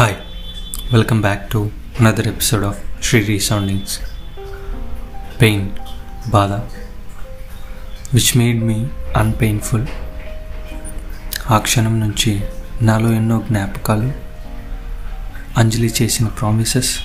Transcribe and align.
Hi 0.00 0.16
welcome 0.92 1.20
back 1.20 1.50
to 1.52 1.70
another 2.00 2.28
episode 2.28 2.64
of 2.64 3.04
Shri 3.04 3.22
resoundings 3.22 4.00
pain 5.40 5.70
బాధ 6.30 6.52
which 8.14 8.36
made 8.36 8.64
me 8.64 8.86
unpainful 9.16 9.86
ఆ 11.50 11.58
క్షణం 11.58 12.00
నుంచి 12.00 12.42
నాలో 12.82 13.12
ఎన్నో 13.12 13.42
జ్ఞాపకాలు 13.48 14.12
అంజలి 15.56 15.94
చేసిన 16.02 16.26
ప్రామిసెస్ 16.26 16.98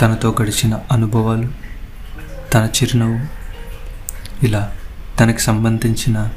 తనతో 0.00 0.36
గడిచిన 0.42 0.80
అనుభవాలు 0.92 1.48
తన 2.54 2.64
చిరునవ్వు 2.64 3.20
ఇలా 4.46 4.74
తనకి 5.20 5.40
సంబంధించిన 5.40 6.30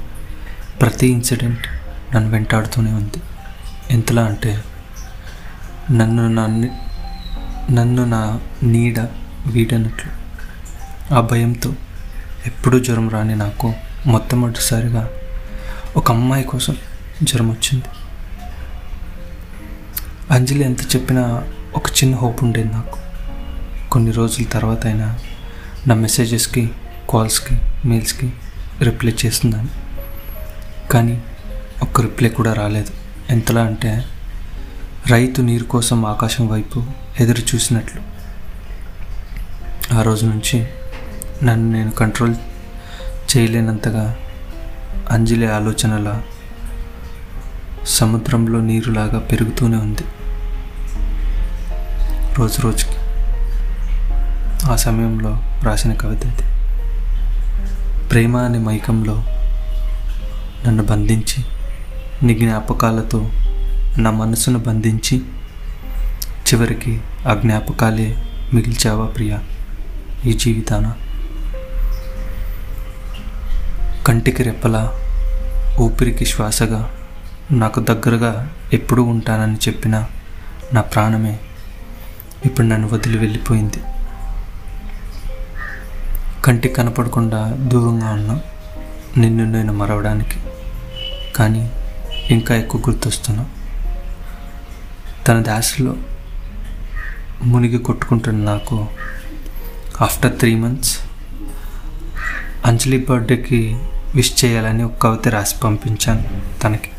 ప్రతి 0.82 1.08
ఇన్సిడెంట్ 1.08 1.68
నన్ను 2.16 2.32
వెంటాడుతూనే 2.32 2.92
ఉంది. 2.92 3.22
ఎంతలా 3.90 4.26
అంటే 4.26 4.64
నన్ను 5.92 6.28
నా 6.28 6.48
నన్ను 7.72 8.06
నా 8.06 8.40
నీడ 8.64 9.00
వీడనట్లు. 9.48 10.12
ఆ 11.14 11.22
భయంతో 11.22 11.74
ఎప్పుడూ 12.46 12.80
జ్వరం 12.80 13.10
రాని 13.10 13.36
నాకు 13.36 13.74
మొట్టమొదటిసారిగా 14.06 15.10
ఒక 15.96 16.12
అమ్మాయి 16.12 16.44
కోసం 16.44 16.78
జ్వరం 17.24 17.50
వచ్చింది. 17.50 17.86
అంజలి 20.32 20.64
ఎంత 20.64 20.96
చెప్పినా 20.96 21.44
ఒక 21.76 21.90
చిన్న 21.90 22.16
హోప్ 22.16 22.44
ఉండేది 22.44 22.70
నాకు. 22.70 22.98
కొన్ని 23.90 24.12
రోజుల 24.12 24.44
తర్వాత 24.44 24.86
అయినా 24.86 25.20
నా 25.88 25.96
మెసేజెస్కి 25.96 26.72
కాల్స్కి 27.10 27.58
మెయిల్స్కి 27.86 28.34
రిప్లై 28.82 29.16
చేస్తున్నాను. 29.26 29.70
కానీ 30.92 31.22
ఒక్క 31.82 32.02
రిప్లై 32.02 32.30
కూడా 32.30 32.54
రాలేదు. 32.54 32.94
ఎంతలా 33.30 33.62
అంటే 33.62 34.06
రైతు 35.08 35.42
నీరు 35.42 35.64
కోసం 35.64 36.06
ఆకాశం 36.06 36.48
వైపు 36.48 36.84
ఎదురు 37.20 37.40
చూసినట్లు. 37.40 38.02
ఆ 39.96 40.02
రోజు 40.02 40.26
నుంచి 40.26 40.68
నన్ను 41.44 41.72
నేను 41.72 41.92
కంట్రోల్ 41.92 42.36
చేయలేనంతగా 43.32 44.16
అంజలి 45.10 45.52
ఆలోచనల 45.52 46.22
సముద్రంలో 47.86 48.60
నీరులాగా 48.60 49.20
పెరుగుతూనే 49.20 49.78
ఉంది. 49.78 50.04
రోజు 52.38 52.62
రోజుకి 52.62 52.98
ఆ 54.72 54.76
సమయంలో 54.76 55.38
రాసిన 55.64 55.94
కవిత 55.94 56.26
ఇది. 56.26 56.44
ప్రేమ 58.10 58.38
అనే 58.38 58.58
మైకంలో 58.58 59.24
నన్ను 60.68 60.84
బంధించి 60.84 61.46
నీ 62.24 62.34
జ్ఞాపకాలతో 62.34 63.32
నా 63.98 64.12
మనసును 64.12 64.60
బంధించి 64.60 65.22
చివరికి 66.20 67.02
ఆ 67.28 67.34
జ్ఞాపకాలే 67.34 68.24
మిగిల్చావా 68.54 69.06
ప్రియా? 69.06 69.42
ఈ 70.26 70.34
జీవితాన 70.34 70.96
కంటికి 74.08 74.44
రెప్పలా 74.44 74.94
ఊపిరికి 75.80 76.26
శ్వాసగా 76.26 76.92
నాకు 77.52 77.80
దగ్గరగా 77.80 78.50
ఎప్పుడూ 78.74 79.04
ఉంటానని 79.04 79.56
చెప్పిన 79.56 80.06
నా 80.74 80.82
ప్రాణమే 80.82 81.40
ఇప్పుడు 82.46 82.68
నన్ను 82.68 82.88
వదిలి 82.88 83.18
వెళ్ళిపోయింది. 83.18 83.78
కంటికి 86.46 86.74
కనపడకుండా 86.74 87.56
దూరంగా 87.58 88.12
ఉన్నా 88.12 88.42
నిన్ను 89.18 89.46
నేను 89.46 89.74
మరవడానికి. 89.74 90.40
కానీ 91.36 91.72
ఇంకా 92.30 92.56
ఎక్కువ 92.56 92.82
గుర్తొస్తున్నాను 92.90 93.61
తన 95.28 95.42
దాసలో 95.42 95.96
మునిగి 97.44 97.78
కొట్టుకుంటున్న 97.78 98.44
నాకు 98.44 98.88
ఆఫ్టర్ 100.02 100.40
త్రీ 100.40 100.56
మంత్స్ 100.56 101.00
అంజలి 102.66 103.06
బర్త్డేకి 103.10 103.80
విష్ 104.16 104.46
చేయాలని 104.46 104.84
ఒక 104.84 105.02
కవిత 105.02 105.28
రాసి 105.28 105.56
పంపించాను 105.64 106.24
తనకి. 106.64 106.92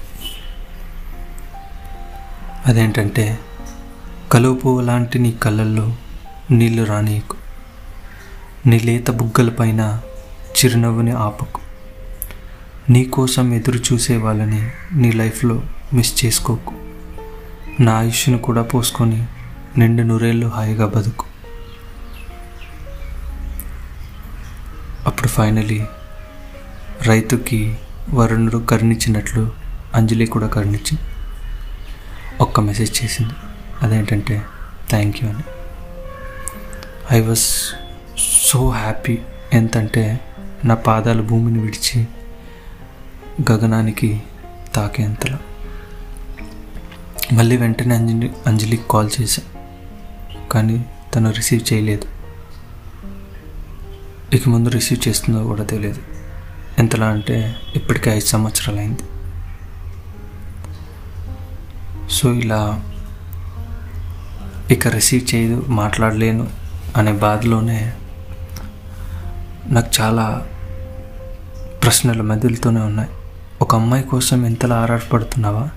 అదేంటంటే 2.67 3.39
కలువ 4.33 4.55
పువ్వు 4.55 4.81
లాంటి 4.81 5.19
నీ 5.19 5.33
కళ్ళల్లో 5.33 5.97
నీళ్ళు 6.51 6.83
రానీయకు. 6.83 7.37
నీ 8.69 8.79
లేత 8.79 9.11
బుగ్గలపైన 9.11 10.01
చిరునవ్వుని 10.59 11.11
ఆపకు. 11.11 11.61
నీ 12.91 13.05
కోసం 13.05 13.55
ఎదురు 13.55 13.79
చూసే 13.79 14.17
వాళ్ళని 14.17 14.71
నీ 14.93 15.13
లైఫ్లో 15.13 15.63
మిస్ 15.93 16.25
చేసుకోకు. 16.25 16.92
నా 17.81 17.93
ఆయుష్ను 17.93 18.39
కూడా 18.39 18.63
పోసుకొని 18.63 19.27
నిండు 19.79 20.03
నూరేళ్ళు 20.03 20.47
హాయిగా 20.47 20.87
బతుకు. 20.87 21.25
అప్పుడు 25.07 25.29
ఫైనలీ 25.29 25.87
రైతుకి 27.03 27.79
వరుణుడు 28.15 28.59
కరుణించినట్లు 28.59 29.53
అంజలి 29.95 30.27
కూడా 30.27 30.47
కరుణించి 30.47 30.99
ఒక్క 32.41 32.61
మెసేజ్ 32.61 33.05
చేసింది. 33.05 33.33
అదేంటంటే 33.83 34.43
థ్యాంక్ 34.91 35.25
యూ 35.25 35.31
అని. 35.31 35.43
ఐ 37.13 37.21
వాజ్ 37.21 37.75
సో 38.43 38.71
హ్యాపీ 38.71 39.19
ఎంతంటే 39.53 40.21
నా 40.65 40.75
పాదాలు 40.75 41.23
భూమిని 41.23 41.59
విడిచి 41.59 42.07
గగనానికి 43.53 44.23
తాకేంతలా. 44.75 45.39
మళ్ళీ 47.33 47.57
వెంటనే 47.57 47.95
అంజలి 47.95 48.33
అంజలికి 48.47 48.83
కాల్ 48.91 49.11
చేశా. 49.21 49.43
కానీ 50.53 50.85
తను 51.15 51.31
రిసీవ్ 51.31 51.73
చేయలేదు. 51.73 52.09
ఇక 54.35 54.49
ముందు 54.49 54.69
రిసీవ్ 54.69 55.09
చేస్తుందో 55.09 55.45
కూడా 55.45 55.65
తెలియదు. 55.65 55.99
ఎంతలా 56.79 57.07
అంటే 57.07 57.57
ఇప్పటికే 57.77 58.11
ఐదు 58.11 58.25
సంవత్సరాలు 58.25 58.79
అయింది 58.79 59.03
సో 62.11 62.33
ఇలా 62.33 62.85
ఇక 64.71 64.89
రిసీవ్ 64.89 65.35
చేయదు 65.35 65.65
మాట్లాడలేను 65.69 66.49
అనే 66.97 67.13
బాధలోనే 67.13 67.93
నాకు 69.67 69.91
చాలా 70.01 70.47
ప్రశ్నలు 71.83 72.23
మెదులుతూనే 72.23 72.81
ఉన్నాయి. 72.81 73.11
ఒక 73.63 73.75
అమ్మాయి 73.75 74.03
కోసం 74.03 74.47
ఎంతలా 74.47 74.77
ఆరాటపడుతున్నావా? 74.77 75.71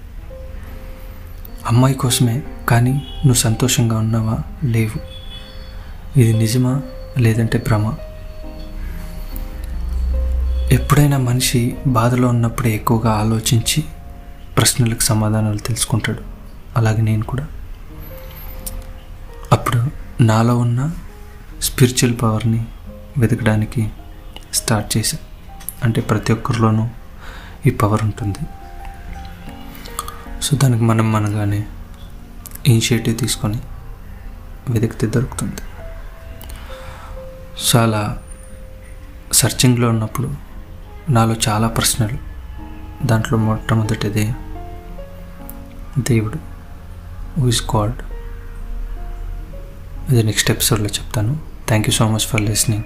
అమ్మాయి 1.68 1.96
కోసమే 1.96 2.44
కానీ 2.70 2.94
నువ్వు 2.94 3.34
సంతోషంగా 3.34 3.98
ఉన్నావా? 3.98 4.38
లేవు. 4.64 5.00
ఇది 6.20 6.34
నిజమా 6.34 6.82
లేదంటే 7.18 7.58
భ్రమ? 7.58 7.94
ఎప్పుడైనా 10.72 11.18
మనిషి 11.18 11.76
బాధలో 11.88 12.28
ఉన్నప్పుడే 12.28 12.76
ఎక్కువగా 12.76 13.12
ఆలోచించి 13.12 13.84
ప్రశ్నలకు 14.58 15.00
సమాధానాలు 15.00 15.58
తెలుసుకుంటాడు. 15.58 16.20
అలాగే 16.78 17.02
నేను 17.02 17.24
కూడా. 17.24 17.48
అప్పుడు 19.52 19.84
నాలో 20.24 20.58
ఉన్న 20.58 20.92
స్పిరిచువల్ 21.62 22.16
పవర్ని 22.22 22.66
వెతకడానికి 23.18 23.90
స్టార్ట్ 24.54 24.98
చేశా. 24.98 25.18
అంటే 25.84 26.02
ప్రతి 26.02 26.34
ఒక్కరిలోనూ 26.34 26.88
ఈ 27.66 27.70
పవర్ 27.70 28.04
ఉంటుంది. 28.04 28.40
సో 30.46 30.58
దానికి 30.58 30.84
మనం 30.84 31.12
మనగానే 31.12 31.66
ఇనిషియేటివ్ 32.68 33.20
తీసుకొని 33.20 33.60
వెతికితే 34.70 35.08
దొరుకుతుంది. 35.08 35.62
సో 37.60 37.80
అలా 37.80 38.18
సర్చింగ్లో 39.34 39.90
ఉన్నప్పుడు 39.90 40.30
నాలో 41.10 41.36
చాలా 41.48 41.68
ప్రశ్నలు. 41.68 42.18
దాంట్లో 43.08 43.38
మొట్టమొదటిది 43.38 44.26
దేవుడు 46.00 46.40
ఇస్ 47.48 47.64
గాడ్ 47.76 47.98
ఇది 50.12 50.24
నెక్స్ట్ 50.24 50.52
ఎపిసోడ్లో 50.52 50.88
చెప్తాను. 50.88 51.40
Thank 51.68 51.90
you 51.90 51.94
so 51.94 52.12
much 52.12 52.26
for 52.32 52.42
listening 52.42 52.84